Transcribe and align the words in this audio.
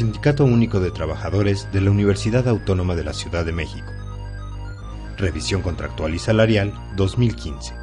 Sindicato 0.00 0.46
Único 0.46 0.80
de 0.80 0.90
Trabajadores 0.90 1.68
de 1.72 1.82
la 1.82 1.90
Universidad 1.90 2.48
Autónoma 2.48 2.94
de 2.94 3.04
la 3.04 3.12
Ciudad 3.12 3.44
de 3.44 3.52
México. 3.52 3.92
Revisión 5.18 5.60
Contractual 5.60 6.14
y 6.14 6.18
Salarial 6.18 6.72
2015. 6.96 7.74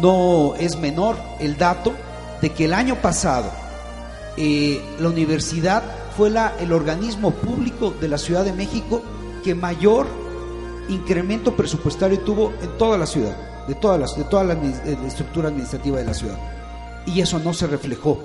No 0.00 0.54
es 0.54 0.78
menor 0.78 1.16
el 1.40 1.56
dato 1.56 1.92
de 2.40 2.50
que 2.50 2.66
el 2.66 2.74
año 2.74 2.94
pasado 3.02 3.50
eh, 4.36 4.80
la 5.00 5.08
universidad 5.08 5.82
fue 6.16 6.30
la, 6.30 6.54
el 6.60 6.72
organismo 6.72 7.32
público 7.32 7.92
de 8.00 8.06
la 8.06 8.18
Ciudad 8.18 8.44
de 8.44 8.52
México 8.52 9.02
que 9.42 9.56
mayor 9.56 10.06
incremento 10.88 11.56
presupuestario 11.56 12.20
tuvo 12.20 12.52
en 12.62 12.78
toda 12.78 12.96
la 12.98 13.06
ciudad, 13.06 13.36
de, 13.66 13.74
todas 13.74 13.98
las, 13.98 14.16
de 14.16 14.22
toda 14.22 14.44
la, 14.44 14.54
de 14.54 14.94
la 14.94 15.08
estructura 15.08 15.48
administrativa 15.48 15.98
de 15.98 16.04
la 16.04 16.14
ciudad 16.14 16.38
y 17.14 17.20
eso 17.20 17.38
no 17.38 17.52
se 17.52 17.66
reflejó. 17.66 18.18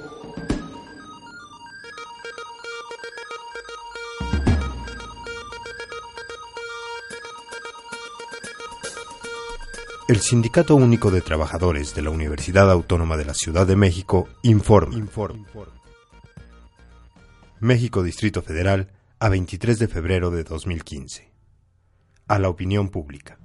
El 10.10 10.20
Sindicato 10.20 10.76
Único 10.76 11.12
de 11.12 11.22
Trabajadores 11.22 11.96
de 11.96 12.02
la 12.02 12.10
Universidad 12.10 12.70
Autónoma 12.70 13.16
de 13.16 13.24
la 13.24 13.34
Ciudad 13.34 13.66
de 13.66 13.78
México 13.78 14.28
informa. 14.42 14.98
México 17.62 18.04
Distrito 18.04 18.42
Federal 18.42 18.92
a 19.20 19.30
23 19.30 19.80
de 19.80 19.88
febrero 19.88 20.30
de 20.30 20.44
2015. 20.44 21.32
A 22.28 22.38
la 22.38 22.50
opinión 22.50 22.90
pública. 22.90 23.40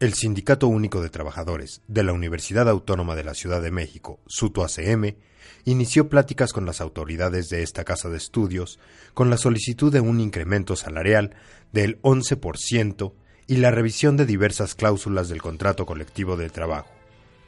El 0.00 0.12
Sindicato 0.12 0.68
Único 0.68 1.00
de 1.00 1.08
Trabajadores 1.08 1.80
de 1.88 2.02
la 2.02 2.12
Universidad 2.12 2.68
Autónoma 2.68 3.16
de 3.16 3.24
la 3.24 3.32
Ciudad 3.32 3.62
de 3.62 3.70
México, 3.70 4.20
SUTO-ACM, 4.26 5.16
inició 5.64 6.10
pláticas 6.10 6.52
con 6.52 6.66
las 6.66 6.82
autoridades 6.82 7.48
de 7.48 7.62
esta 7.62 7.84
casa 7.84 8.10
de 8.10 8.18
estudios 8.18 8.78
con 9.14 9.30
la 9.30 9.38
solicitud 9.38 9.90
de 9.90 10.00
un 10.00 10.20
incremento 10.20 10.76
salarial 10.76 11.34
del 11.72 12.02
11% 12.02 13.14
y 13.46 13.56
la 13.56 13.70
revisión 13.70 14.16
de 14.16 14.26
diversas 14.26 14.74
cláusulas 14.74 15.28
del 15.28 15.42
contrato 15.42 15.86
colectivo 15.86 16.36
de 16.36 16.50
trabajo. 16.50 16.90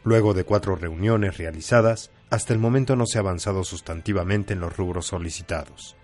Luego 0.05 0.35
de 0.35 0.45
cuatro 0.45 0.77
reuniones 0.77 1.39
realizadas, 1.39 2.11
hasta 2.31 2.53
el 2.53 2.59
momento 2.59 2.97
no 2.97 3.07
se 3.07 3.19
ha 3.19 3.23
avanzado 3.23 3.65
sustantivamente 3.65 4.53
en 4.53 4.61
los 4.61 4.77
rubros 4.77 5.07
solicitados. 5.07 5.97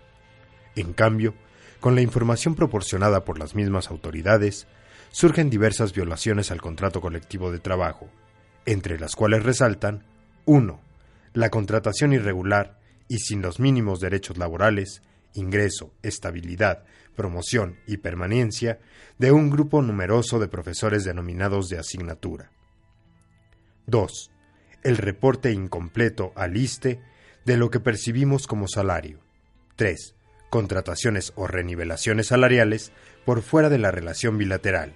En 0.75 0.93
cambio, 0.93 1.35
con 1.79 1.95
la 1.95 2.01
información 2.01 2.55
proporcionada 2.55 3.23
por 3.23 3.37
las 3.37 3.55
mismas 3.55 3.89
autoridades, 3.89 4.67
surgen 5.11 5.49
diversas 5.49 5.93
violaciones 5.93 6.49
al 6.49 6.61
contrato 6.61 7.01
colectivo 7.01 7.51
de 7.51 7.59
trabajo, 7.59 8.09
entre 8.65 8.99
las 8.99 9.15
cuales 9.15 9.43
resaltan 9.43 10.03
1. 10.45 10.79
La 11.33 11.49
contratación 11.49 12.13
irregular 12.13 12.79
y 13.07 13.17
sin 13.17 13.41
los 13.41 13.59
mínimos 13.59 13.99
derechos 13.99 14.37
laborales, 14.37 15.01
ingreso, 15.33 15.93
estabilidad, 16.03 16.83
promoción 17.15 17.77
y 17.87 17.97
permanencia 17.97 18.79
de 19.17 19.31
un 19.31 19.49
grupo 19.49 19.81
numeroso 19.81 20.39
de 20.39 20.47
profesores 20.47 21.03
denominados 21.03 21.69
de 21.69 21.79
asignatura. 21.79 22.51
2. 23.87 24.31
El 24.83 24.97
reporte 24.97 25.51
incompleto 25.51 26.33
al 26.35 26.57
ISTE 26.57 27.01
de 27.45 27.57
lo 27.57 27.69
que 27.69 27.79
percibimos 27.79 28.47
como 28.47 28.67
salario. 28.67 29.19
3. 29.75 30.15
Contrataciones 30.49 31.33
o 31.35 31.47
renivelaciones 31.47 32.27
salariales 32.27 32.91
por 33.25 33.41
fuera 33.41 33.69
de 33.69 33.79
la 33.79 33.91
relación 33.91 34.37
bilateral 34.37 34.93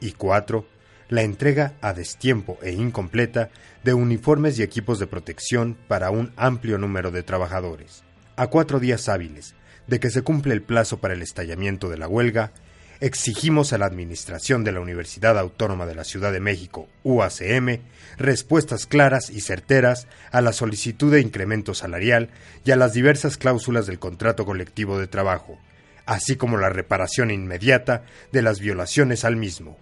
y 0.00 0.12
cuatro, 0.12 0.66
la 1.08 1.22
entrega 1.22 1.74
a 1.80 1.92
destiempo 1.92 2.58
e 2.62 2.72
incompleta 2.72 3.50
de 3.84 3.94
uniformes 3.94 4.58
y 4.58 4.62
equipos 4.62 4.98
de 4.98 5.06
protección 5.06 5.76
para 5.88 6.10
un 6.10 6.32
amplio 6.36 6.78
número 6.78 7.10
de 7.10 7.22
trabajadores. 7.22 8.04
A 8.36 8.46
cuatro 8.46 8.78
días 8.80 9.08
hábiles 9.08 9.54
de 9.90 9.98
que 9.98 10.10
se 10.10 10.22
cumple 10.22 10.54
el 10.54 10.62
plazo 10.62 10.98
para 10.98 11.14
el 11.14 11.20
estallamiento 11.20 11.88
de 11.88 11.98
la 11.98 12.06
huelga, 12.06 12.52
exigimos 13.00 13.72
a 13.72 13.78
la 13.78 13.86
Administración 13.86 14.62
de 14.62 14.70
la 14.70 14.78
Universidad 14.78 15.36
Autónoma 15.36 15.84
de 15.84 15.96
la 15.96 16.04
Ciudad 16.04 16.32
de 16.32 16.38
México, 16.38 16.88
UACM, 17.02 17.80
respuestas 18.16 18.86
claras 18.86 19.30
y 19.30 19.40
certeras 19.40 20.06
a 20.30 20.42
la 20.42 20.52
solicitud 20.52 21.10
de 21.10 21.20
incremento 21.20 21.74
salarial 21.74 22.28
y 22.64 22.70
a 22.70 22.76
las 22.76 22.92
diversas 22.92 23.36
cláusulas 23.36 23.86
del 23.86 23.98
contrato 23.98 24.46
colectivo 24.46 24.96
de 24.96 25.08
trabajo, 25.08 25.58
así 26.06 26.36
como 26.36 26.56
la 26.56 26.70
reparación 26.70 27.32
inmediata 27.32 28.04
de 28.30 28.42
las 28.42 28.60
violaciones 28.60 29.24
al 29.24 29.34
mismo. 29.34 29.76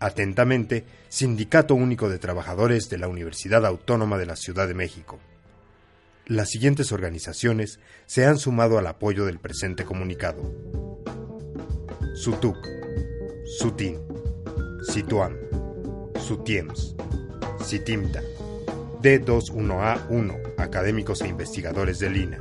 Atentamente, 0.00 0.84
Sindicato 1.08 1.76
Único 1.76 2.08
de 2.08 2.18
Trabajadores 2.18 2.90
de 2.90 2.98
la 2.98 3.06
Universidad 3.06 3.64
Autónoma 3.64 4.18
de 4.18 4.26
la 4.26 4.34
Ciudad 4.34 4.66
de 4.66 4.74
México. 4.74 5.20
Las 6.26 6.50
siguientes 6.50 6.92
organizaciones 6.92 7.80
se 8.06 8.26
han 8.26 8.38
sumado 8.38 8.78
al 8.78 8.86
apoyo 8.86 9.24
del 9.24 9.40
presente 9.40 9.84
comunicado. 9.84 10.42
SUTUC, 12.14 12.56
SUTIN, 13.58 13.98
SITUAM, 14.92 15.36
SUTIEMS, 16.20 16.94
SITIMTA, 17.64 18.22
D21A1, 19.02 20.54
Académicos 20.58 21.22
e 21.22 21.28
Investigadores 21.28 21.98
del 21.98 22.16
INA, 22.16 22.38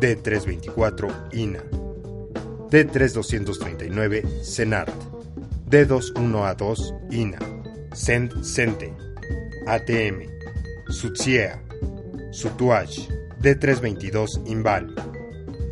D324, 0.00 1.34
INA, 1.34 1.62
D3239, 2.70 4.42
CENART, 4.42 4.94
D21A2 5.68 7.12
INA, 7.12 7.38
CENT 7.94 8.42
CENTE, 8.42 8.94
ATM, 9.66 10.30
SUTSIEA, 10.88 11.62
SUTUACH, 12.32 13.08
D322 13.42 14.46
INVAL, 14.46 14.94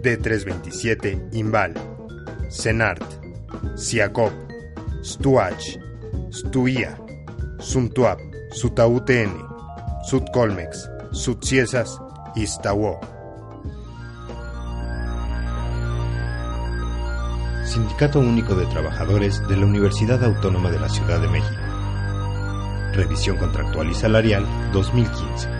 D327 0.03 1.34
INVAL, 1.34 1.75
CENART, 2.50 3.03
SIACOP, 3.76 4.32
STUACH, 5.03 5.78
STUIA, 6.31 6.98
SUNTUAP, 7.59 8.21
SUTAUTN, 8.53 9.48
SUTCOLMEX, 10.04 10.91
SUTCIESAS 11.12 11.98
y 12.37 12.47
STAWO. 12.47 13.00
Sindicato 17.65 18.19
Único 18.21 18.54
de 18.54 18.66
Trabajadores 18.66 19.47
de 19.48 19.56
la 19.56 19.65
Universidad 19.65 20.22
Autónoma 20.22 20.71
de 20.71 20.81
la 20.81 20.88
Ciudad 20.91 21.21
de 21.21 21.28
México. 21.28 21.60
Revisión 22.92 23.38
Contractual 23.38 23.91
y 23.91 23.94
Salarial 23.94 24.44
2015. 24.72 25.59